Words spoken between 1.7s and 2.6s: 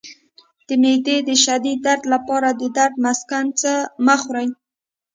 درد لپاره